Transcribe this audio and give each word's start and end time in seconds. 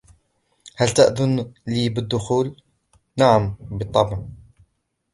"هل 0.79 0.89
تأذن 0.89 1.53
لي 1.67 1.89
بالدخول 1.89 2.61
؟""نعم، 3.19 3.55
بالطبع". 3.77 4.19